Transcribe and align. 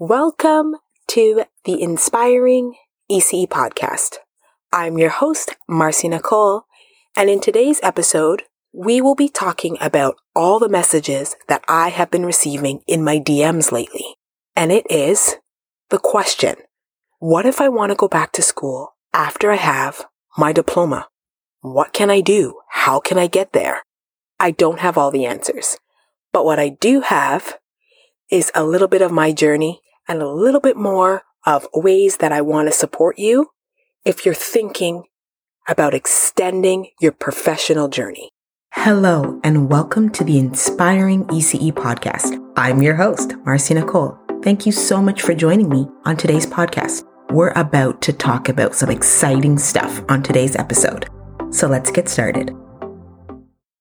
Welcome 0.00 0.74
to 1.10 1.44
the 1.64 1.80
Inspiring 1.80 2.74
ECE 3.08 3.46
podcast. 3.46 4.16
I'm 4.72 4.98
your 4.98 5.10
host, 5.10 5.54
Marcia 5.68 6.08
Nicole, 6.08 6.64
and 7.16 7.30
in 7.30 7.40
today's 7.40 7.78
episode, 7.80 8.42
we 8.72 9.00
will 9.00 9.14
be 9.14 9.28
talking 9.28 9.78
about 9.80 10.16
all 10.34 10.58
the 10.58 10.68
messages 10.68 11.36
that 11.46 11.62
I 11.68 11.90
have 11.90 12.10
been 12.10 12.26
receiving 12.26 12.80
in 12.88 13.04
my 13.04 13.20
DMs 13.20 13.70
lately. 13.70 14.16
And 14.56 14.72
it 14.72 14.84
is 14.90 15.36
the 15.90 15.98
question, 15.98 16.56
what 17.20 17.46
if 17.46 17.60
I 17.60 17.68
want 17.68 17.90
to 17.90 17.96
go 17.96 18.08
back 18.08 18.32
to 18.32 18.42
school 18.42 18.96
after 19.12 19.52
I 19.52 19.56
have 19.56 20.06
my 20.36 20.52
diploma? 20.52 21.06
What 21.60 21.92
can 21.92 22.10
I 22.10 22.20
do? 22.20 22.58
How 22.70 22.98
can 22.98 23.16
I 23.16 23.28
get 23.28 23.52
there? 23.52 23.84
I 24.40 24.50
don't 24.50 24.80
have 24.80 24.98
all 24.98 25.12
the 25.12 25.24
answers, 25.24 25.78
but 26.32 26.44
what 26.44 26.58
I 26.58 26.70
do 26.70 27.02
have 27.02 27.58
is 28.28 28.50
a 28.56 28.64
little 28.64 28.88
bit 28.88 29.00
of 29.00 29.12
my 29.12 29.30
journey 29.30 29.82
and 30.08 30.20
a 30.20 30.28
little 30.28 30.60
bit 30.60 30.76
more 30.76 31.22
of 31.46 31.66
ways 31.74 32.18
that 32.18 32.32
I 32.32 32.40
want 32.40 32.68
to 32.68 32.72
support 32.72 33.18
you 33.18 33.50
if 34.04 34.24
you're 34.24 34.34
thinking 34.34 35.04
about 35.68 35.94
extending 35.94 36.88
your 37.00 37.12
professional 37.12 37.88
journey. 37.88 38.28
Hello, 38.72 39.40
and 39.44 39.70
welcome 39.70 40.10
to 40.10 40.24
the 40.24 40.38
Inspiring 40.38 41.24
ECE 41.26 41.72
podcast. 41.72 42.38
I'm 42.56 42.82
your 42.82 42.96
host, 42.96 43.34
Marcia 43.44 43.74
Nicole. 43.74 44.18
Thank 44.42 44.66
you 44.66 44.72
so 44.72 45.00
much 45.00 45.22
for 45.22 45.32
joining 45.32 45.68
me 45.68 45.86
on 46.04 46.16
today's 46.16 46.46
podcast. 46.46 47.04
We're 47.30 47.52
about 47.52 48.02
to 48.02 48.12
talk 48.12 48.48
about 48.48 48.74
some 48.74 48.90
exciting 48.90 49.58
stuff 49.58 50.02
on 50.08 50.22
today's 50.22 50.56
episode. 50.56 51.08
So 51.50 51.66
let's 51.66 51.90
get 51.90 52.08
started. 52.08 52.54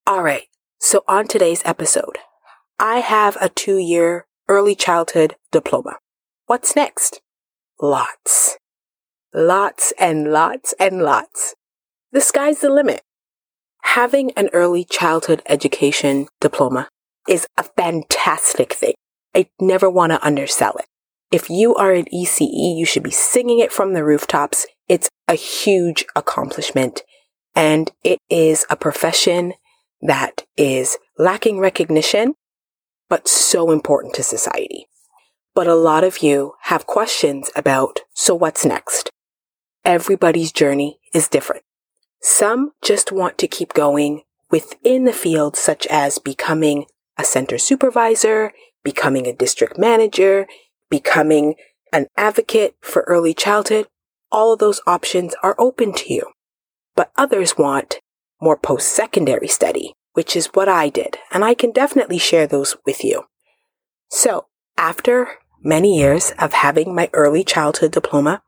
All 0.08 0.24
right. 0.24 0.44
So 0.80 1.04
on 1.08 1.28
today's 1.28 1.62
episode, 1.66 2.18
I 2.80 3.00
have 3.00 3.38
a 3.42 3.50
two 3.50 3.78
year 3.78 4.28
early 4.48 4.76
childhood 4.76 5.36
diploma. 5.52 5.98
What's 6.54 6.76
next? 6.76 7.20
Lots. 7.82 8.60
Lots 9.34 9.92
and 9.98 10.32
lots 10.32 10.76
and 10.80 11.02
lots. 11.02 11.56
The 12.12 12.22
sky's 12.22 12.60
the 12.60 12.70
limit. 12.70 13.02
Having 13.82 14.34
an 14.34 14.52
early 14.54 14.84
childhood 14.86 15.42
education 15.48 16.28
diploma 16.40 16.90
is 17.28 17.48
a 17.58 17.64
fantastic 17.64 18.74
thing. 18.74 18.94
I 19.34 19.48
never 19.60 19.90
want 19.90 20.12
to 20.12 20.24
undersell 20.24 20.76
it. 20.78 20.86
If 21.32 21.50
you 21.50 21.74
are 21.74 21.92
an 21.92 22.06
ECE, 22.14 22.78
you 22.78 22.86
should 22.86 23.02
be 23.02 23.10
singing 23.10 23.58
it 23.58 23.72
from 23.72 23.94
the 23.94 24.06
rooftops. 24.06 24.68
It's 24.88 25.10
a 25.28 25.34
huge 25.34 26.06
accomplishment 26.16 27.02
and 27.56 27.92
it 28.04 28.20
is 28.30 28.64
a 28.70 28.76
profession 28.76 29.54
that 30.04 30.46
is 30.56 31.00
lacking 31.18 31.58
recognition, 31.58 32.36
but 33.10 33.28
so 33.28 33.72
important 33.72 34.14
to 34.14 34.22
society. 34.22 34.86
But 35.56 35.68
a 35.68 35.76
lot 35.76 36.04
of 36.04 36.24
you 36.24 36.56
have 36.62 36.88
questions 36.88 37.52
about, 37.56 38.00
so 38.14 38.34
what's 38.34 38.66
next? 38.66 39.12
Everybody's 39.86 40.52
journey 40.52 41.00
is 41.14 41.28
different. 41.28 41.64
Some 42.22 42.72
just 42.82 43.12
want 43.12 43.38
to 43.38 43.48
keep 43.48 43.74
going 43.74 44.24
within 44.50 45.04
the 45.04 45.14
field, 45.14 45.56
such 45.56 45.86
as 45.88 46.18
becoming 46.18 46.86
a 47.18 47.24
center 47.24 47.58
supervisor, 47.58 48.52
becoming 48.84 49.28
a 49.28 49.34
district 49.34 49.78
manager, 49.78 50.48
becoming 50.90 51.56
an 51.92 52.08
advocate 52.18 52.76
for 52.82 53.04
early 53.04 53.34
childhood. 53.34 53.88
All 54.32 54.54
of 54.54 54.60
those 54.60 54.82
options 54.88 55.36
are 55.44 55.56
open 55.60 55.94
to 55.94 56.14
you. 56.14 56.32
But 56.96 57.12
others 57.16 57.58
want 57.58 58.00
more 58.42 58.58
post-secondary 58.58 59.48
study, 59.48 59.94
which 60.14 60.36
is 60.36 60.48
what 60.48 60.68
I 60.68 60.90
did. 60.90 61.18
And 61.32 61.46
I 61.46 61.54
can 61.54 61.72
definitely 61.72 62.18
share 62.18 62.48
those 62.48 62.76
with 62.86 63.04
you. 63.04 63.26
So 64.10 64.48
after 64.78 65.40
many 65.64 65.98
years 65.98 66.32
of 66.38 66.54
having 66.54 66.94
my 66.94 67.10
early 67.14 67.44
childhood 67.44 67.92
diploma, 67.92 68.42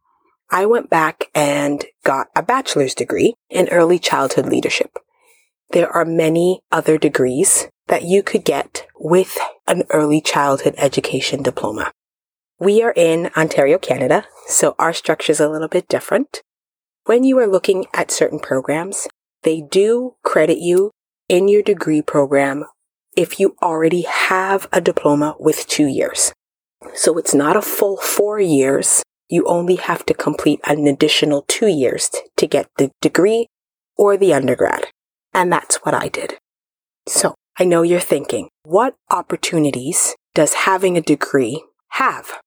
I 0.51 0.65
went 0.65 0.89
back 0.89 1.25
and 1.33 1.85
got 2.03 2.27
a 2.35 2.43
bachelor's 2.43 2.93
degree 2.93 3.35
in 3.49 3.67
early 3.69 3.97
childhood 3.97 4.45
leadership. 4.45 4.97
There 5.71 5.89
are 5.89 6.05
many 6.05 6.61
other 6.71 6.97
degrees 6.97 7.67
that 7.87 8.03
you 8.03 8.21
could 8.21 8.43
get 8.43 8.85
with 8.99 9.37
an 9.67 9.83
early 9.89 10.21
childhood 10.21 10.75
education 10.77 11.41
diploma. 11.41 11.91
We 12.59 12.83
are 12.83 12.93
in 12.95 13.31
Ontario, 13.35 13.77
Canada, 13.77 14.25
so 14.47 14.75
our 14.77 14.93
structure 14.93 15.31
is 15.31 15.39
a 15.39 15.49
little 15.49 15.67
bit 15.67 15.87
different. 15.87 16.41
When 17.05 17.23
you 17.23 17.37
are 17.39 17.47
looking 17.47 17.85
at 17.93 18.11
certain 18.11 18.39
programs, 18.39 19.07
they 19.43 19.61
do 19.61 20.15
credit 20.23 20.59
you 20.59 20.91
in 21.27 21.47
your 21.47 21.61
degree 21.61 22.01
program 22.01 22.65
if 23.15 23.39
you 23.39 23.55
already 23.61 24.01
have 24.01 24.67
a 24.71 24.81
diploma 24.81 25.35
with 25.39 25.67
two 25.67 25.85
years. 25.85 26.33
So 26.93 27.17
it's 27.17 27.33
not 27.33 27.57
a 27.57 27.61
full 27.61 27.97
four 27.97 28.39
years. 28.39 29.03
You 29.29 29.45
only 29.45 29.75
have 29.75 30.05
to 30.05 30.13
complete 30.13 30.59
an 30.65 30.87
additional 30.87 31.43
two 31.47 31.67
years 31.67 32.09
to 32.37 32.47
get 32.47 32.67
the 32.77 32.91
degree 33.01 33.47
or 33.97 34.17
the 34.17 34.33
undergrad. 34.33 34.87
And 35.33 35.51
that's 35.51 35.77
what 35.77 35.93
I 35.93 36.07
did. 36.07 36.35
So 37.07 37.35
I 37.57 37.65
know 37.65 37.81
you're 37.81 37.99
thinking, 37.99 38.49
what 38.63 38.95
opportunities 39.09 40.15
does 40.33 40.53
having 40.53 40.97
a 40.97 41.01
degree 41.01 41.63
have? 41.89 42.39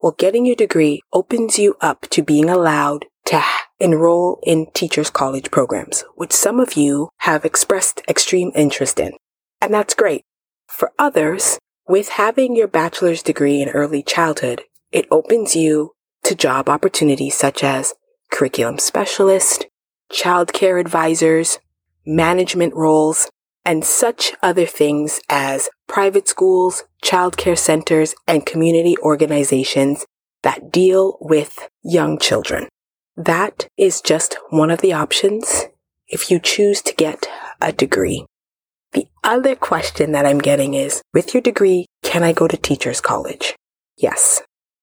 Well, 0.00 0.14
getting 0.18 0.46
your 0.46 0.56
degree 0.56 1.00
opens 1.12 1.58
you 1.58 1.76
up 1.80 2.02
to 2.10 2.22
being 2.22 2.48
allowed 2.48 3.06
to 3.26 3.42
enroll 3.78 4.40
in 4.42 4.66
teachers 4.74 5.10
college 5.10 5.50
programs, 5.50 6.04
which 6.16 6.32
some 6.32 6.58
of 6.58 6.74
you 6.74 7.08
have 7.18 7.44
expressed 7.44 8.02
extreme 8.08 8.50
interest 8.54 8.98
in. 8.98 9.12
And 9.60 9.72
that's 9.72 9.94
great. 9.94 10.22
For 10.68 10.92
others, 10.98 11.58
with 11.92 12.08
having 12.08 12.56
your 12.56 12.66
bachelor's 12.66 13.22
degree 13.22 13.60
in 13.60 13.68
early 13.68 14.02
childhood, 14.02 14.62
it 14.92 15.06
opens 15.10 15.54
you 15.54 15.90
to 16.22 16.34
job 16.34 16.66
opportunities 16.66 17.36
such 17.36 17.62
as 17.62 17.92
curriculum 18.30 18.78
specialist, 18.78 19.66
childcare 20.10 20.80
advisors, 20.80 21.58
management 22.06 22.74
roles, 22.74 23.30
and 23.66 23.84
such 23.84 24.32
other 24.42 24.64
things 24.64 25.20
as 25.28 25.68
private 25.86 26.26
schools, 26.26 26.84
childcare 27.04 27.58
centers, 27.58 28.14
and 28.26 28.46
community 28.46 28.96
organizations 29.02 30.06
that 30.40 30.72
deal 30.72 31.18
with 31.20 31.68
young 31.82 32.18
children. 32.18 32.68
That 33.18 33.68
is 33.76 34.00
just 34.00 34.38
one 34.48 34.70
of 34.70 34.80
the 34.80 34.94
options 34.94 35.66
if 36.08 36.30
you 36.30 36.40
choose 36.40 36.80
to 36.80 36.94
get 36.94 37.26
a 37.60 37.70
degree. 37.70 38.24
The 39.22 39.30
other 39.30 39.54
question 39.54 40.12
that 40.12 40.26
I'm 40.26 40.40
getting 40.40 40.74
is, 40.74 41.00
with 41.14 41.32
your 41.32 41.40
degree, 41.40 41.86
can 42.02 42.24
I 42.24 42.32
go 42.32 42.48
to 42.48 42.56
teacher's 42.56 43.00
college? 43.00 43.54
Yes. 43.96 44.42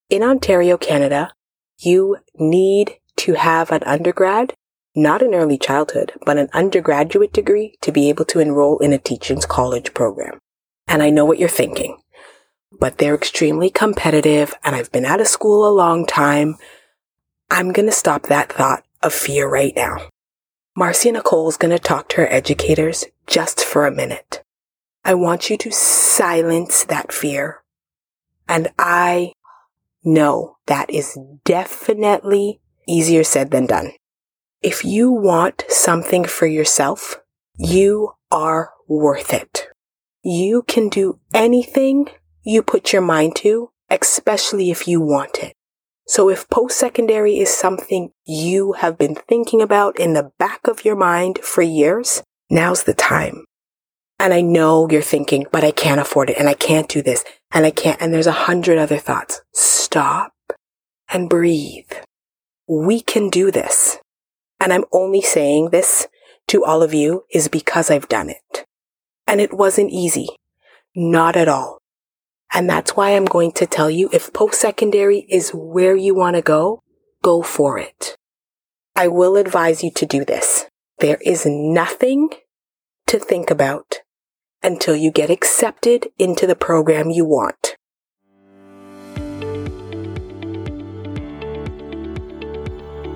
In 0.10 0.24
Ontario, 0.24 0.78
Canada, 0.78 1.34
you 1.78 2.18
need 2.36 2.96
to 3.18 3.34
have 3.34 3.72
an 3.72 3.84
undergrad, 3.84 4.54
not 4.96 5.22
an 5.22 5.34
early 5.34 5.58
childhood, 5.58 6.14
but 6.26 6.38
an 6.38 6.50
undergraduate 6.54 7.34
degree 7.34 7.76
to 7.82 7.92
be 7.92 8.08
able 8.08 8.26
to 8.26 8.40
enroll 8.40 8.80
in 8.80 8.94
a 8.94 8.98
teaching's 8.98 9.46
college 9.46 9.94
program. 9.94 10.40
And 10.88 11.04
I 11.04 11.10
know 11.10 11.26
what 11.26 11.40
you're 11.40 11.50
thinking, 11.50 11.98
but 12.80 12.98
they're 12.98 13.16
extremely 13.16 13.70
competitive 13.70 14.54
and 14.64 14.76
I've 14.76 14.92
been 14.92 15.06
out 15.06 15.22
of 15.22 15.28
school 15.28 15.68
a 15.68 15.76
long 15.76 16.06
time. 16.06 16.56
I'm 17.52 17.74
going 17.74 17.88
to 17.88 17.92
stop 17.92 18.24
that 18.24 18.52
thought 18.52 18.84
of 19.02 19.14
fear 19.14 19.50
right 19.50 19.74
now. 19.76 20.08
Marcia 20.78 21.12
Nicole 21.12 21.50
is 21.50 21.58
going 21.58 21.76
to 21.76 21.80
talk 21.80 22.08
to 22.10 22.18
her 22.18 22.32
educators 22.32 23.06
just 23.30 23.64
for 23.64 23.86
a 23.86 23.96
minute. 23.96 24.44
I 25.06 25.14
want 25.14 25.50
you 25.50 25.58
to 25.58 25.72
silence 25.72 26.84
that 26.86 27.14
fear. 27.14 27.62
And 28.48 28.70
I 28.78 29.34
know 30.04 30.58
that 30.66 30.90
is 30.90 31.18
definitely 31.46 32.60
easier 32.88 33.24
said 33.24 33.52
than 33.52 33.68
done. 33.68 33.92
If 34.62 34.84
you 34.84 35.12
want 35.12 35.64
something 35.70 36.26
for 36.26 36.48
yourself, 36.48 37.22
you 37.58 38.14
are 38.32 38.72
worth 38.88 39.34
it. 39.34 39.68
You 40.24 40.64
can 40.64 40.90
do 40.90 41.20
anything 41.34 42.08
you 42.44 42.64
put 42.64 42.92
your 42.92 43.02
mind 43.02 43.36
to, 43.38 43.72
especially 43.90 44.72
if 44.72 44.88
you 44.88 45.00
want 45.00 45.38
it. 45.38 45.54
So 46.08 46.30
if 46.30 46.50
post-secondary 46.50 47.38
is 47.38 47.54
something 47.54 48.10
you 48.26 48.74
have 48.74 48.98
been 48.98 49.16
thinking 49.16 49.62
about 49.62 50.00
in 50.00 50.14
the 50.14 50.32
back 50.40 50.68
of 50.68 50.84
your 50.84 50.96
mind 50.96 51.38
for 51.40 51.62
years, 51.62 52.24
now's 52.50 52.84
the 52.84 52.94
time. 52.94 53.46
And 54.20 54.34
I 54.34 54.42
know 54.42 54.90
you're 54.90 55.02
thinking, 55.02 55.46
but 55.52 55.64
I 55.64 55.72
can't 55.72 56.02
afford 56.02 56.30
it 56.30 56.38
and 56.38 56.50
I 56.50 56.54
can't 56.54 56.90
do 56.90 57.02
this 57.02 57.24
and 57.52 57.66
I 57.66 57.72
can't. 57.72 58.02
And 58.02 58.14
there's 58.14 58.28
a 58.28 58.34
hundred 58.34 58.78
other 58.78 58.98
thoughts. 58.98 59.42
Stop 59.54 60.34
and 61.12 61.30
breathe. 61.30 61.92
We 62.68 63.02
can 63.02 63.30
do 63.30 63.50
this. 63.50 63.98
And 64.60 64.74
I'm 64.74 64.84
only 64.92 65.22
saying 65.22 65.70
this 65.70 66.08
to 66.50 66.66
all 66.66 66.84
of 66.84 66.94
you 66.94 67.24
is 67.32 67.48
because 67.48 67.90
I've 67.90 68.10
done 68.10 68.30
it. 68.30 68.66
And 69.26 69.40
it 69.40 69.54
wasn't 69.54 69.92
easy. 69.92 70.28
Not 70.96 71.38
at 71.38 71.48
all. 71.48 71.78
And 72.52 72.70
that's 72.70 72.98
why 72.98 73.16
I'm 73.16 73.26
going 73.26 73.52
to 73.54 73.66
tell 73.66 73.90
you 73.90 74.10
if 74.12 74.34
post 74.34 74.60
secondary 74.60 75.26
is 75.30 75.52
where 75.52 75.96
you 75.96 76.16
want 76.16 76.36
to 76.36 76.42
go, 76.42 76.82
go 77.24 77.42
for 77.42 77.78
it. 77.78 78.16
I 78.96 79.08
will 79.08 79.38
advise 79.38 79.84
you 79.84 79.92
to 79.92 80.06
do 80.06 80.26
this. 80.26 80.66
There 81.00 81.20
is 81.26 81.46
nothing 81.46 82.30
to 83.08 83.20
think 83.20 83.50
about 83.50 84.00
until 84.62 84.98
you 84.98 85.12
get 85.12 85.30
accepted 85.30 86.10
into 86.18 86.46
the 86.46 86.58
program 86.58 87.10
you 87.10 87.24
want. 87.24 87.78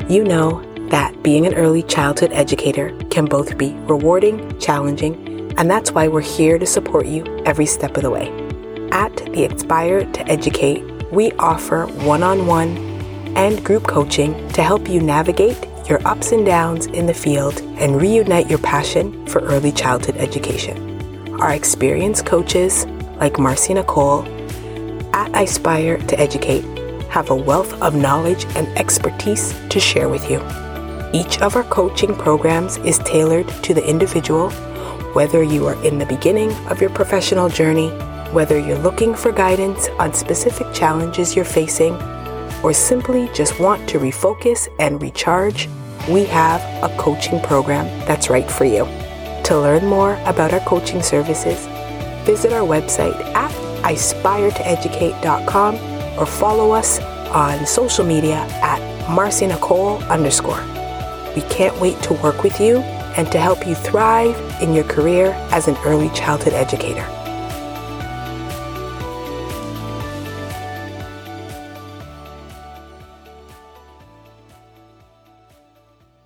You 0.10 0.24
know 0.24 0.64
that 0.92 1.22
being 1.24 1.46
an 1.46 1.56
early 1.56 1.84
childhood 1.84 2.32
educator 2.32 2.98
can 3.10 3.26
both 3.26 3.58
be 3.58 3.74
rewarding, 3.74 4.58
challenging, 4.60 5.54
and 5.58 5.70
that's 5.70 5.92
why 5.92 6.08
we're 6.08 6.22
here 6.22 6.58
to 6.58 6.66
support 6.66 7.06
you 7.06 7.26
every 7.46 7.66
step 7.66 7.98
of 7.98 8.04
the 8.04 8.10
way. 8.10 8.30
At 8.94 9.14
the 9.18 9.44
Inspire 9.44 10.10
to 10.10 10.28
Educate, 10.30 10.84
we 11.12 11.34
offer 11.34 11.88
one 12.06 12.24
on 12.24 12.48
one 12.48 12.78
and 13.36 13.62
group 13.66 13.88
coaching 13.88 14.48
to 14.54 14.64
help 14.64 14.88
you 14.88 15.02
navigate 15.02 15.58
your 15.88 16.06
ups 16.08 16.32
and 16.32 16.46
downs 16.46 16.86
in 16.88 17.06
the 17.06 17.14
field 17.14 17.62
and 17.78 18.02
reunite 18.02 18.50
your 18.50 18.60
passion 18.60 19.26
for 19.28 19.42
early 19.42 19.72
childhood 19.72 20.18
education. 20.18 21.34
Our 21.42 21.54
experienced 21.54 22.26
coaches, 22.26 22.86
like 23.18 23.40
Marcia 23.40 23.74
Nicole, 23.74 24.24
at 25.14 25.30
Aspire 25.36 25.98
to 25.98 26.20
Educate, 26.20 26.64
have 27.10 27.30
a 27.30 27.36
wealth 27.36 27.74
of 27.82 27.96
knowledge 27.96 28.46
and 28.56 28.68
expertise 28.78 29.54
to 29.70 29.80
share 29.80 30.10
with 30.10 30.30
you. 30.30 30.42
Each 31.14 31.40
of 31.42 31.56
our 31.56 31.64
coaching 31.66 32.16
programs 32.16 32.78
is 32.78 32.98
tailored 33.00 33.48
to 33.64 33.74
the 33.74 33.88
individual, 33.88 34.50
whether 35.14 35.44
you 35.44 35.68
are 35.68 35.86
in 35.86 36.00
the 36.00 36.06
beginning 36.06 36.52
of 36.68 36.82
your 36.82 36.90
professional 36.90 37.50
journey, 37.50 37.90
whether 38.32 38.58
you're 38.58 38.80
looking 38.80 39.14
for 39.14 39.32
guidance 39.32 39.90
on 40.00 40.14
specific 40.14 40.74
challenges 40.74 41.36
you're 41.36 41.46
facing, 41.46 41.94
or 42.64 42.74
simply 42.74 43.30
just 43.34 43.60
want 43.60 43.88
to 43.90 44.00
refocus 44.00 44.68
and 44.80 45.02
recharge, 45.02 45.70
we 46.10 46.24
have 46.26 46.62
a 46.84 46.90
coaching 46.98 47.40
program 47.42 47.86
that's 48.08 48.30
right 48.30 48.50
for 48.50 48.66
you. 48.66 48.86
To 49.46 49.60
learn 49.60 49.86
more 49.86 50.16
about 50.26 50.54
our 50.54 50.62
coaching 50.62 51.02
services, 51.02 51.68
visit 52.26 52.54
our 52.54 52.66
website 52.66 53.20
at 53.36 53.52
aspiretoeducate.com 53.84 55.76
or 56.18 56.26
follow 56.26 56.72
us 56.72 57.00
on 57.30 57.66
social 57.66 58.06
media 58.06 58.48
at 58.62 58.80
Marcia 59.10 59.48
Nicole 59.48 60.02
underscore. 60.04 60.64
We 61.36 61.42
can't 61.44 61.78
wait 61.82 62.02
to 62.04 62.14
work 62.16 62.44
with 62.44 62.60
you 62.60 62.78
and 63.18 63.32
to 63.32 63.40
help 63.40 63.68
you 63.68 63.76
thrive 63.76 64.36
in 64.62 64.74
your 64.74 64.86
career 64.86 65.34
as 65.52 65.68
an 65.68 65.76
early 65.84 66.10
childhood 66.10 66.54
educator. 66.54 67.06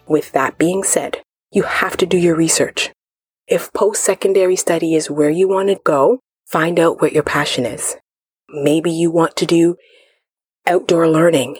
With 0.07 0.31
that 0.31 0.57
being 0.57 0.83
said, 0.83 1.21
you 1.51 1.63
have 1.63 1.97
to 1.97 2.05
do 2.05 2.17
your 2.17 2.35
research. 2.35 2.91
If 3.47 3.71
post 3.73 4.03
secondary 4.03 4.55
study 4.55 4.95
is 4.95 5.09
where 5.09 5.29
you 5.29 5.47
want 5.47 5.69
to 5.69 5.79
go, 5.83 6.19
find 6.45 6.79
out 6.79 7.01
what 7.01 7.13
your 7.13 7.23
passion 7.23 7.65
is. 7.65 7.97
Maybe 8.49 8.91
you 8.91 9.11
want 9.11 9.35
to 9.37 9.45
do 9.45 9.75
outdoor 10.65 11.09
learning. 11.09 11.57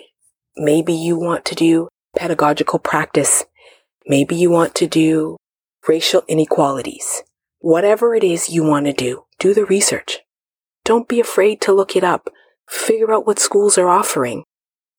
Maybe 0.56 0.94
you 0.94 1.18
want 1.18 1.46
to 1.46 1.56
do 1.56 1.90
pedagogical 2.18 2.80
practice. 2.80 3.46
Maybe 4.06 4.36
you 4.36 4.50
want 4.50 4.76
to 4.76 4.88
do 4.88 5.38
racial 5.88 6.24
inequalities. 6.28 7.24
Whatever 7.60 8.16
it 8.16 8.24
is 8.24 8.50
you 8.50 8.64
want 8.64 8.86
to 8.86 8.94
do, 8.94 9.24
do 9.40 9.54
the 9.54 9.66
research. 9.66 10.20
Don't 10.86 11.08
be 11.08 11.20
afraid 11.20 11.60
to 11.62 11.74
look 11.74 11.96
it 11.96 12.04
up. 12.04 12.30
Figure 12.70 13.14
out 13.14 13.28
what 13.28 13.40
schools 13.40 13.78
are 13.78 13.90
offering. 13.90 14.44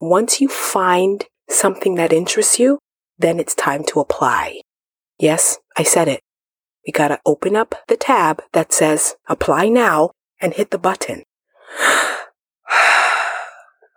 Once 0.01 0.41
you 0.41 0.49
find 0.49 1.25
something 1.49 1.95
that 1.95 2.13
interests 2.13 2.59
you, 2.59 2.79
then 3.19 3.41
it's 3.41 3.55
time 3.55 3.85
to 3.85 4.01
apply. 4.01 4.61
Yes, 5.19 5.59
I 5.77 5.83
said 5.83 6.09
it. 6.09 6.21
We 6.87 6.93
gotta 6.93 7.21
open 7.27 7.57
up 7.57 7.75
the 7.89 7.97
tab 7.97 8.43
that 8.53 8.73
says 8.73 9.17
apply 9.29 9.69
now 9.69 10.13
and 10.41 10.55
hit 10.55 10.71
the 10.71 10.79
button. 10.79 11.25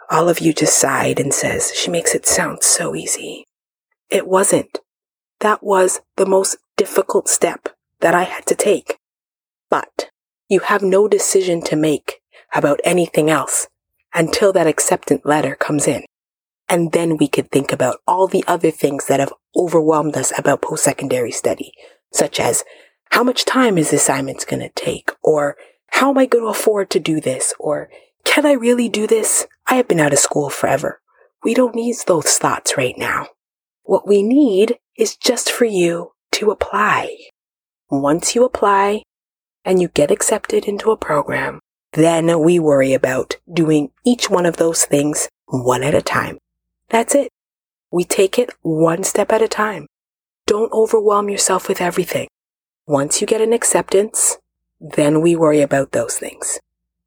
All 0.10 0.28
of 0.28 0.40
you 0.40 0.54
just 0.54 0.78
sighed 0.78 1.20
and 1.20 1.34
says, 1.34 1.72
she 1.74 1.90
makes 1.90 2.14
it 2.14 2.26
sound 2.26 2.64
so 2.64 2.96
easy. 2.96 3.46
It 4.10 4.28
wasn't. 4.28 4.80
That 5.40 5.64
was 5.64 6.02
the 6.18 6.26
most 6.26 6.58
difficult 6.76 7.30
step 7.30 7.70
that 8.02 8.14
I 8.14 8.24
had 8.24 8.46
to 8.48 8.56
take. 8.56 8.98
But 9.70 10.10
you 10.50 10.60
have 10.60 10.82
no 10.82 11.08
decision 11.08 11.62
to 11.64 11.78
make 11.78 12.20
about 12.54 12.82
anything 12.84 13.30
else 13.30 13.68
until 14.14 14.52
that 14.52 14.68
acceptance 14.68 15.22
letter 15.24 15.56
comes 15.56 15.88
in. 15.88 16.04
And 16.72 16.94
then 16.94 17.18
we 17.18 17.28
could 17.28 17.52
think 17.52 17.74
about 17.74 17.98
all 18.08 18.28
the 18.28 18.46
other 18.48 18.72
things 18.72 19.08
that 19.08 19.20
have 19.20 19.34
overwhelmed 19.58 20.16
us 20.16 20.32
about 20.40 20.62
post-secondary 20.62 21.32
study, 21.32 21.74
such 22.14 22.40
as 22.40 22.64
how 23.10 23.26
much 23.26 23.44
time 23.44 23.78
is 23.78 23.92
this 23.92 24.04
assignment 24.04 24.48
going 24.48 24.62
to 24.62 24.70
take? 24.70 25.12
Or 25.22 25.58
how 25.88 26.12
am 26.12 26.18
I 26.18 26.26
going 26.26 26.46
to 26.46 26.50
afford 26.50 26.90
to 26.92 27.00
do 27.02 27.20
this? 27.20 27.54
Or 27.60 27.90
can 28.24 28.46
I 28.46 28.54
really 28.54 28.88
do 28.88 29.06
this? 29.06 29.48
I 29.68 29.76
have 29.76 29.90
been 29.90 30.00
out 30.00 30.14
of 30.14 30.20
school 30.20 30.50
forever. 30.50 31.02
We 31.44 31.54
don't 31.54 31.76
need 31.76 31.98
those 32.08 32.38
thoughts 32.38 32.78
right 32.78 32.98
now. 32.98 33.28
What 33.84 34.08
we 34.08 34.24
need 34.24 34.78
is 34.98 35.18
just 35.18 35.52
for 35.52 35.66
you 35.66 36.14
to 36.34 36.52
apply. 36.52 37.18
Once 37.90 38.34
you 38.34 38.46
apply 38.46 39.04
and 39.66 39.82
you 39.82 39.90
get 39.90 40.10
accepted 40.10 40.66
into 40.66 40.92
a 40.92 40.98
program, 40.98 41.60
then 41.92 42.40
we 42.40 42.60
worry 42.60 42.94
about 42.94 43.36
doing 43.52 43.92
each 44.06 44.30
one 44.30 44.46
of 44.46 44.56
those 44.56 44.86
things 44.86 45.28
one 45.48 45.84
at 45.84 45.94
a 45.94 46.02
time. 46.02 46.38
That's 46.92 47.16
it. 47.16 47.32
We 47.90 48.04
take 48.04 48.38
it 48.38 48.52
one 48.62 49.04
step 49.04 49.32
at 49.32 49.42
a 49.42 49.48
time. 49.48 49.88
Don't 50.46 50.74
overwhelm 50.74 51.30
yourself 51.30 51.70
with 51.70 51.80
everything. 51.80 52.28
Once 52.86 53.22
you 53.22 53.28
get 53.28 53.40
an 53.40 53.54
acceptance, 53.54 54.38
then 54.82 55.22
we 55.22 55.36
worry 55.36 55.62
about 55.62 55.94
those 55.94 56.18
things. 56.18 56.60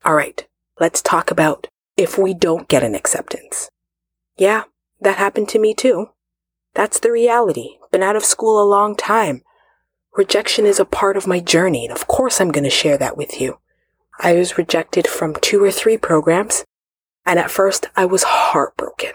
All 0.05 0.15
right. 0.15 0.47
Let's 0.81 1.03
talk 1.03 1.31
about 1.31 1.69
if 1.99 2.17
we 2.17 2.33
don't 2.33 2.67
get 2.67 2.83
an 2.83 2.95
acceptance. 2.95 3.69
Yeah, 4.37 4.65
that 5.01 5.19
happened 5.19 5.51
to 5.51 5.59
me 5.59 5.75
too. 5.75 6.09
That's 6.73 6.99
the 6.99 7.13
reality. 7.13 7.77
Been 7.93 8.03
out 8.03 8.17
of 8.17 8.25
school 8.25 8.61
a 8.61 8.65
long 8.69 8.97
time. 8.97 9.43
Rejection 10.17 10.65
is 10.65 10.81
a 10.81 10.85
part 10.85 11.17
of 11.17 11.27
my 11.27 11.41
journey, 11.41 11.85
and 11.85 11.93
of 11.95 12.07
course 12.07 12.41
I'm 12.41 12.51
going 12.51 12.65
to 12.65 12.71
share 12.71 12.97
that 12.99 13.17
with 13.17 13.41
you. 13.41 13.59
I 14.19 14.33
was 14.33 14.57
rejected 14.57 15.07
from 15.07 15.35
two 15.35 15.63
or 15.63 15.71
three 15.71 15.99
programs, 15.99 16.65
and 17.27 17.39
at 17.39 17.51
first 17.51 17.89
I 17.95 18.07
was 18.07 18.23
heartbroken. 18.25 19.13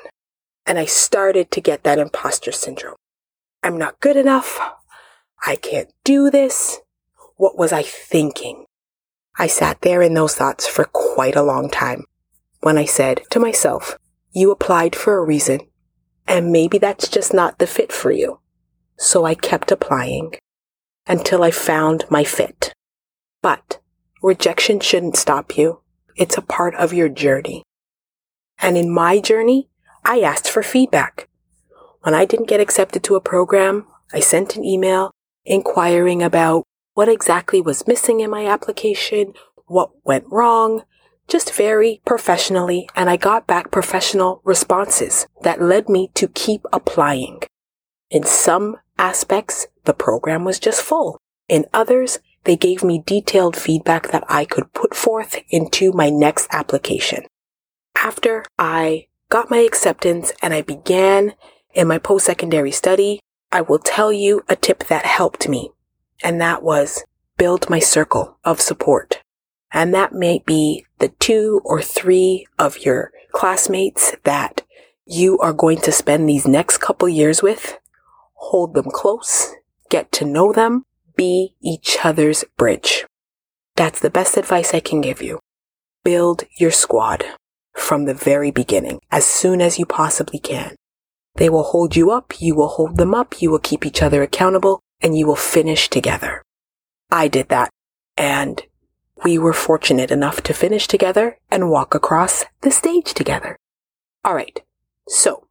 And 0.69 0.77
I 0.77 0.85
started 0.85 1.49
to 1.49 1.61
get 1.61 1.83
that 1.83 1.97
imposter 1.97 2.51
syndrome. 2.51 2.95
I'm 3.63 3.79
not 3.79 3.99
good 4.01 4.15
enough. 4.15 4.59
I 5.43 5.55
can't 5.55 5.91
do 6.03 6.29
this. 6.29 6.79
What 7.37 7.57
was 7.57 7.73
I 7.73 7.81
thinking? 7.81 8.65
I 9.39 9.47
sat 9.47 9.81
there 9.81 10.03
in 10.03 10.13
those 10.13 10.35
thoughts 10.35 10.67
for 10.67 10.85
quite 10.85 11.35
a 11.35 11.41
long 11.41 11.71
time 11.71 12.03
when 12.59 12.77
I 12.77 12.85
said 12.85 13.21
to 13.31 13.39
myself, 13.39 13.97
you 14.31 14.51
applied 14.51 14.95
for 14.95 15.17
a 15.17 15.25
reason 15.25 15.61
and 16.27 16.51
maybe 16.51 16.77
that's 16.77 17.07
just 17.07 17.33
not 17.33 17.57
the 17.57 17.65
fit 17.65 17.91
for 17.91 18.11
you. 18.11 18.39
So 18.99 19.25
I 19.25 19.33
kept 19.33 19.71
applying 19.71 20.35
until 21.07 21.41
I 21.41 21.49
found 21.49 22.05
my 22.11 22.23
fit. 22.23 22.73
But 23.41 23.79
rejection 24.21 24.81
shouldn't 24.81 25.17
stop 25.17 25.57
you. 25.57 25.81
It's 26.15 26.37
a 26.37 26.43
part 26.43 26.75
of 26.75 26.93
your 26.93 27.09
journey. 27.09 27.63
And 28.59 28.77
in 28.77 28.91
my 28.93 29.19
journey, 29.19 29.68
I 30.03 30.21
asked 30.21 30.49
for 30.49 30.63
feedback. 30.63 31.27
When 32.01 32.13
I 32.13 32.25
didn't 32.25 32.47
get 32.47 32.59
accepted 32.59 33.03
to 33.03 33.15
a 33.15 33.21
program, 33.21 33.85
I 34.13 34.19
sent 34.19 34.55
an 34.55 34.63
email 34.63 35.11
inquiring 35.45 36.23
about 36.23 36.63
what 36.93 37.09
exactly 37.09 37.61
was 37.61 37.87
missing 37.87 38.19
in 38.19 38.29
my 38.29 38.45
application, 38.45 39.33
what 39.67 39.91
went 40.03 40.25
wrong, 40.27 40.83
just 41.27 41.53
very 41.53 42.01
professionally, 42.05 42.89
and 42.95 43.09
I 43.09 43.17
got 43.17 43.47
back 43.47 43.71
professional 43.71 44.41
responses 44.43 45.27
that 45.43 45.61
led 45.61 45.87
me 45.87 46.09
to 46.15 46.27
keep 46.27 46.65
applying. 46.73 47.41
In 48.09 48.23
some 48.23 48.77
aspects, 48.97 49.67
the 49.85 49.93
program 49.93 50.43
was 50.43 50.59
just 50.59 50.81
full. 50.81 51.19
In 51.47 51.65
others, 51.73 52.19
they 52.45 52.55
gave 52.55 52.83
me 52.83 53.03
detailed 53.05 53.55
feedback 53.55 54.11
that 54.11 54.23
I 54.27 54.45
could 54.45 54.73
put 54.73 54.95
forth 54.95 55.37
into 55.49 55.91
my 55.91 56.09
next 56.09 56.47
application. 56.51 57.25
After 57.95 58.45
I 58.57 59.07
got 59.29 59.51
my 59.51 59.59
acceptance 59.59 60.33
and 60.41 60.53
I 60.53 60.61
began 60.61 61.33
in 61.73 61.87
my 61.87 61.99
post-secondary 61.99 62.71
study, 62.71 63.19
I 63.51 63.61
will 63.61 63.79
tell 63.79 64.11
you 64.11 64.43
a 64.49 64.55
tip 64.55 64.85
that 64.85 65.05
helped 65.05 65.47
me 65.47 65.71
and 66.23 66.41
that 66.41 66.63
was 66.63 67.03
build 67.37 67.69
my 67.69 67.79
circle 67.79 68.37
of 68.43 68.59
support. 68.59 69.21
And 69.71 69.93
that 69.93 70.13
may 70.13 70.43
be 70.45 70.85
the 70.97 71.09
two 71.19 71.61
or 71.63 71.81
three 71.81 72.47
of 72.57 72.79
your 72.79 73.11
classmates 73.31 74.15
that 74.23 74.63
you 75.05 75.37
are 75.39 75.53
going 75.53 75.79
to 75.81 75.91
spend 75.91 76.27
these 76.27 76.47
next 76.47 76.79
couple 76.79 77.07
years 77.07 77.41
with. 77.43 77.77
Hold 78.33 78.73
them 78.73 78.89
close, 78.91 79.53
get 79.89 80.11
to 80.13 80.25
know 80.25 80.51
them, 80.51 80.85
be 81.15 81.53
each 81.61 81.97
other's 82.03 82.43
bridge. 82.57 83.05
That's 83.75 83.99
the 83.99 84.09
best 84.09 84.37
advice 84.37 84.73
I 84.73 84.79
can 84.79 85.01
give 85.01 85.21
you. 85.21 85.39
Build 86.03 86.43
your 86.57 86.71
squad 86.71 87.23
from 87.79 88.05
the 88.05 88.13
very 88.13 88.51
beginning, 88.51 88.99
as 89.11 89.25
soon 89.25 89.61
as 89.61 89.79
you 89.79 89.85
possibly 89.85 90.39
can. 90.39 90.75
They 91.35 91.49
will 91.49 91.63
hold 91.63 91.95
you 91.95 92.11
up, 92.11 92.41
you 92.41 92.55
will 92.55 92.67
hold 92.67 92.97
them 92.97 93.15
up, 93.15 93.41
you 93.41 93.49
will 93.49 93.59
keep 93.59 93.85
each 93.85 94.01
other 94.01 94.21
accountable, 94.21 94.81
and 95.01 95.17
you 95.17 95.25
will 95.25 95.35
finish 95.35 95.89
together. 95.89 96.43
I 97.11 97.27
did 97.27 97.49
that 97.49 97.69
and 98.19 98.63
we 99.23 99.37
were 99.37 99.53
fortunate 99.53 100.11
enough 100.11 100.41
to 100.43 100.53
finish 100.53 100.87
together 100.87 101.37
and 101.49 101.71
walk 101.71 101.95
across 101.95 102.45
the 102.61 102.71
stage 102.71 103.13
together. 103.13 103.57
All 104.23 104.35
right. 104.35 104.61
So 105.07 105.47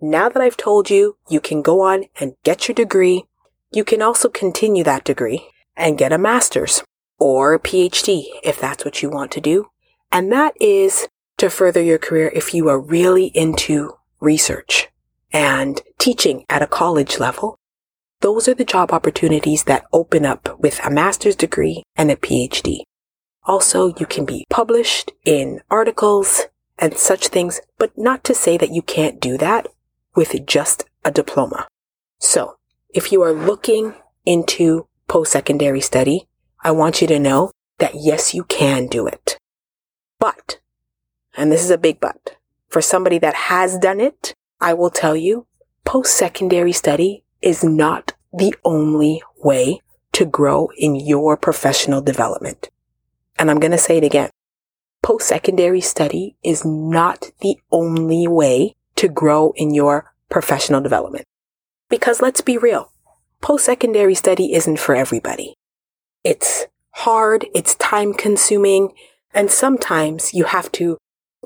now 0.00 0.28
that 0.28 0.40
I've 0.40 0.56
told 0.56 0.90
you, 0.90 1.16
you 1.28 1.40
can 1.40 1.60
go 1.62 1.80
on 1.82 2.04
and 2.20 2.34
get 2.44 2.68
your 2.68 2.74
degree. 2.74 3.24
You 3.72 3.84
can 3.84 4.00
also 4.00 4.28
continue 4.28 4.84
that 4.84 5.04
degree 5.04 5.48
and 5.76 5.98
get 5.98 6.12
a 6.12 6.18
master's 6.18 6.82
or 7.18 7.54
a 7.54 7.60
PhD 7.60 8.26
if 8.42 8.60
that's 8.60 8.84
what 8.84 9.02
you 9.02 9.10
want 9.10 9.32
to 9.32 9.40
do. 9.40 9.66
And 10.10 10.32
that 10.32 10.54
is 10.60 11.08
to 11.38 11.48
further 11.48 11.82
your 11.82 11.98
career 11.98 12.30
if 12.34 12.52
you 12.52 12.68
are 12.68 12.78
really 12.78 13.26
into 13.26 13.94
research 14.20 14.88
and 15.32 15.80
teaching 15.98 16.44
at 16.48 16.62
a 16.62 16.66
college 16.66 17.18
level. 17.18 17.56
Those 18.20 18.48
are 18.48 18.54
the 18.54 18.64
job 18.64 18.92
opportunities 18.92 19.64
that 19.64 19.86
open 19.92 20.26
up 20.26 20.58
with 20.58 20.80
a 20.84 20.90
master's 20.90 21.36
degree 21.36 21.84
and 21.96 22.10
a 22.10 22.16
PhD. 22.16 22.80
Also, 23.44 23.94
you 23.98 24.06
can 24.06 24.24
be 24.24 24.44
published 24.50 25.12
in 25.24 25.60
articles 25.70 26.46
and 26.78 26.96
such 26.96 27.28
things, 27.28 27.60
but 27.78 27.96
not 27.96 28.24
to 28.24 28.34
say 28.34 28.56
that 28.56 28.72
you 28.72 28.82
can't 28.82 29.20
do 29.20 29.38
that 29.38 29.68
with 30.14 30.46
just 30.46 30.84
a 31.04 31.10
diploma. 31.10 31.68
So, 32.18 32.56
if 32.90 33.12
you 33.12 33.22
are 33.22 33.32
looking 33.32 33.94
into 34.26 34.86
post-secondary 35.06 35.80
study, 35.80 36.26
I 36.62 36.72
want 36.72 37.00
you 37.00 37.06
to 37.06 37.18
know 37.18 37.52
that 37.78 37.94
yes, 37.94 38.34
you 38.34 38.44
can 38.44 38.88
do 38.88 39.06
it. 39.06 39.38
And 41.38 41.52
this 41.52 41.62
is 41.62 41.70
a 41.70 41.78
big 41.78 42.00
but, 42.00 42.36
for 42.68 42.82
somebody 42.82 43.20
that 43.20 43.34
has 43.34 43.78
done 43.78 44.00
it, 44.00 44.34
I 44.60 44.74
will 44.74 44.90
tell 44.90 45.14
you, 45.14 45.46
post-secondary 45.84 46.72
study 46.72 47.22
is 47.40 47.62
not 47.62 48.14
the 48.32 48.52
only 48.64 49.22
way 49.38 49.80
to 50.14 50.24
grow 50.24 50.68
in 50.76 50.96
your 50.96 51.36
professional 51.36 52.00
development. 52.00 52.70
And 53.38 53.52
I'm 53.52 53.60
going 53.60 53.70
to 53.70 53.78
say 53.78 53.98
it 53.98 54.04
again. 54.04 54.30
Post-secondary 55.04 55.80
study 55.80 56.34
is 56.42 56.64
not 56.64 57.30
the 57.40 57.56
only 57.70 58.26
way 58.26 58.74
to 58.96 59.06
grow 59.06 59.52
in 59.54 59.72
your 59.72 60.12
professional 60.28 60.80
development. 60.80 61.24
Because 61.88 62.20
let's 62.20 62.40
be 62.40 62.58
real, 62.58 62.90
post-secondary 63.40 64.16
study 64.16 64.54
isn't 64.54 64.80
for 64.80 64.96
everybody. 64.96 65.54
It's 66.24 66.66
hard, 66.90 67.46
it's 67.54 67.76
time 67.76 68.12
consuming, 68.12 68.92
and 69.32 69.52
sometimes 69.52 70.34
you 70.34 70.44
have 70.44 70.72
to 70.72 70.98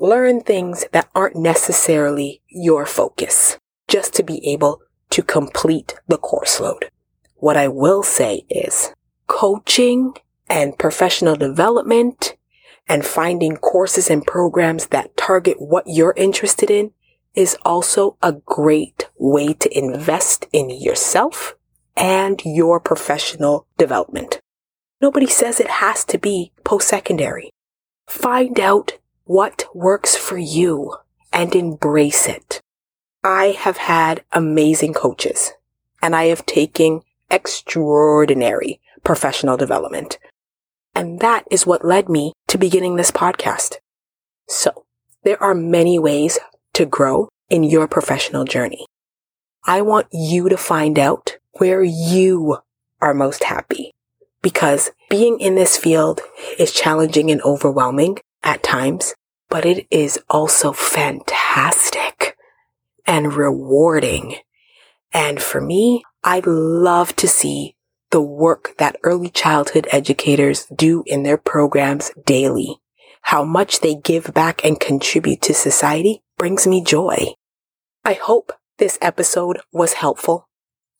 learn 0.03 0.41
things 0.41 0.85
that 0.91 1.09
aren't 1.15 1.37
necessarily 1.37 2.41
your 2.49 2.85
focus 2.85 3.57
just 3.87 4.13
to 4.13 4.21
be 4.21 4.45
able 4.45 4.81
to 5.09 5.23
complete 5.23 5.95
the 6.09 6.17
course 6.17 6.59
load. 6.59 6.89
What 7.35 7.55
I 7.55 7.69
will 7.69 8.03
say 8.03 8.45
is 8.49 8.93
coaching 9.27 10.13
and 10.49 10.77
professional 10.77 11.37
development 11.37 12.35
and 12.85 13.05
finding 13.05 13.55
courses 13.55 14.09
and 14.09 14.25
programs 14.25 14.87
that 14.87 15.15
target 15.15 15.55
what 15.61 15.85
you're 15.87 16.13
interested 16.17 16.69
in 16.69 16.91
is 17.33 17.57
also 17.63 18.17
a 18.21 18.33
great 18.33 19.09
way 19.17 19.53
to 19.53 19.77
invest 19.77 20.47
in 20.51 20.69
yourself 20.69 21.55
and 21.95 22.41
your 22.43 22.81
professional 22.81 23.67
development. 23.77 24.41
Nobody 25.01 25.27
says 25.27 25.61
it 25.61 25.69
has 25.69 26.03
to 26.05 26.17
be 26.17 26.51
post-secondary. 26.65 27.51
Find 28.05 28.59
out 28.59 28.97
what 29.25 29.65
works 29.73 30.15
for 30.15 30.37
you 30.37 30.95
and 31.31 31.55
embrace 31.55 32.27
it. 32.27 32.61
I 33.23 33.55
have 33.57 33.77
had 33.77 34.23
amazing 34.31 34.93
coaches 34.93 35.53
and 36.01 36.15
I 36.15 36.25
have 36.25 36.45
taken 36.45 37.01
extraordinary 37.31 38.81
professional 39.03 39.57
development. 39.57 40.19
And 40.93 41.19
that 41.21 41.45
is 41.49 41.65
what 41.65 41.85
led 41.85 42.09
me 42.09 42.33
to 42.47 42.57
beginning 42.57 42.97
this 42.97 43.11
podcast. 43.11 43.75
So 44.47 44.85
there 45.23 45.41
are 45.41 45.55
many 45.55 45.97
ways 45.97 46.37
to 46.73 46.85
grow 46.85 47.29
in 47.49 47.63
your 47.63 47.87
professional 47.87 48.43
journey. 48.43 48.85
I 49.65 49.81
want 49.81 50.07
you 50.11 50.49
to 50.49 50.57
find 50.57 50.99
out 50.99 51.37
where 51.53 51.81
you 51.83 52.57
are 53.01 53.13
most 53.13 53.45
happy 53.45 53.91
because 54.41 54.91
being 55.09 55.39
in 55.39 55.55
this 55.55 55.77
field 55.77 56.21
is 56.59 56.73
challenging 56.73 57.31
and 57.31 57.41
overwhelming 57.43 58.17
at 58.43 58.63
times, 58.63 59.15
but 59.49 59.65
it 59.65 59.87
is 59.89 60.19
also 60.29 60.71
fantastic 60.71 62.37
and 63.05 63.33
rewarding. 63.33 64.35
And 65.11 65.41
for 65.41 65.61
me, 65.61 66.03
I 66.23 66.41
love 66.45 67.15
to 67.17 67.27
see 67.27 67.75
the 68.11 68.21
work 68.21 68.75
that 68.77 68.97
early 69.03 69.29
childhood 69.29 69.87
educators 69.91 70.65
do 70.75 71.03
in 71.05 71.23
their 71.23 71.37
programs 71.37 72.11
daily. 72.25 72.77
How 73.23 73.43
much 73.43 73.79
they 73.79 73.95
give 73.95 74.33
back 74.33 74.63
and 74.63 74.79
contribute 74.79 75.41
to 75.43 75.53
society 75.53 76.21
brings 76.37 76.67
me 76.67 76.83
joy. 76.83 77.27
I 78.05 78.13
hope 78.13 78.51
this 78.77 78.97
episode 79.01 79.61
was 79.71 79.93
helpful 79.93 80.47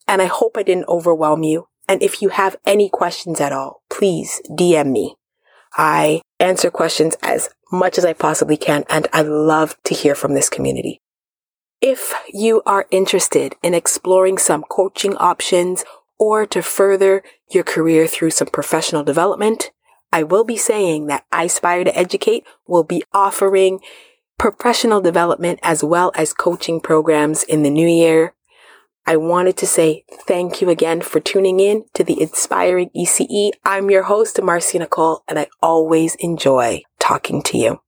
and 0.08 0.22
I 0.22 0.26
hope 0.26 0.56
I 0.56 0.62
didn't 0.62 0.88
overwhelm 0.88 1.42
you. 1.42 1.68
And 1.86 2.02
if 2.02 2.22
you 2.22 2.30
have 2.30 2.56
any 2.64 2.88
questions 2.88 3.40
at 3.40 3.52
all, 3.52 3.82
please 3.90 4.40
DM 4.50 4.90
me. 4.90 5.16
I 5.76 6.22
answer 6.40 6.70
questions 6.70 7.16
as 7.22 7.50
much 7.72 7.98
as 7.98 8.04
I 8.04 8.12
possibly 8.12 8.56
can 8.56 8.84
and 8.88 9.08
I 9.12 9.22
love 9.22 9.76
to 9.84 9.94
hear 9.94 10.14
from 10.14 10.34
this 10.34 10.48
community. 10.48 11.00
If 11.80 12.14
you 12.32 12.62
are 12.64 12.86
interested 12.90 13.56
in 13.62 13.74
exploring 13.74 14.38
some 14.38 14.62
coaching 14.62 15.16
options 15.16 15.84
or 16.18 16.46
to 16.46 16.62
further 16.62 17.22
your 17.50 17.64
career 17.64 18.06
through 18.06 18.30
some 18.30 18.48
professional 18.48 19.02
development, 19.02 19.70
I 20.12 20.22
will 20.22 20.44
be 20.44 20.56
saying 20.56 21.06
that 21.06 21.26
iSpire 21.32 21.84
to 21.84 21.98
Educate 21.98 22.44
will 22.66 22.84
be 22.84 23.02
offering 23.12 23.80
professional 24.38 25.00
development 25.00 25.58
as 25.62 25.82
well 25.82 26.12
as 26.14 26.32
coaching 26.32 26.80
programs 26.80 27.42
in 27.42 27.62
the 27.62 27.70
new 27.70 27.88
year. 27.88 28.34
I 29.06 29.16
wanted 29.16 29.58
to 29.58 29.66
say 29.66 30.04
thank 30.26 30.62
you 30.62 30.70
again 30.70 31.02
for 31.02 31.20
tuning 31.20 31.60
in 31.60 31.84
to 31.92 32.02
the 32.02 32.20
Inspiring 32.22 32.90
ECE. 32.96 33.50
I'm 33.62 33.90
your 33.90 34.04
host, 34.04 34.40
Marcia 34.42 34.78
Nicole, 34.78 35.22
and 35.28 35.38
I 35.38 35.48
always 35.60 36.14
enjoy 36.16 36.82
talking 36.98 37.42
to 37.42 37.58
you. 37.58 37.80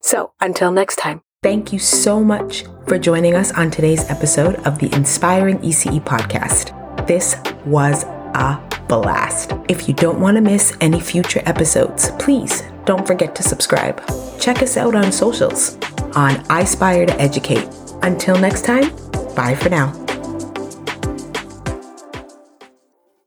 So 0.00 0.32
until 0.40 0.72
next 0.72 0.96
time, 0.96 1.22
thank 1.44 1.72
you 1.72 1.78
so 1.78 2.24
much 2.24 2.64
for 2.88 2.98
joining 2.98 3.36
us 3.36 3.52
on 3.52 3.70
today's 3.70 4.10
episode 4.10 4.56
of 4.66 4.80
the 4.80 4.92
Inspiring 4.94 5.58
ECE 5.58 6.02
podcast. 6.02 7.06
This 7.06 7.36
was 7.64 8.02
a 8.02 8.60
blast. 8.88 9.52
If 9.68 9.86
you 9.86 9.94
don't 9.94 10.18
want 10.18 10.36
to 10.36 10.40
miss 10.40 10.76
any 10.80 10.98
future 10.98 11.42
episodes, 11.46 12.10
please 12.18 12.64
don't 12.84 13.06
forget 13.06 13.36
to 13.36 13.44
subscribe. 13.44 14.02
Check 14.40 14.60
us 14.60 14.76
out 14.76 14.96
on 14.96 15.12
socials 15.12 15.76
on 16.16 16.34
iSpire 16.46 17.06
to 17.06 17.20
Educate. 17.20 17.68
Until 18.02 18.36
next 18.38 18.64
time, 18.64 18.90
bye 19.36 19.54
for 19.54 19.68
now. 19.68 19.92